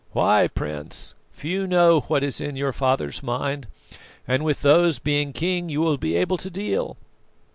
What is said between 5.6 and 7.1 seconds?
you will be able to deal.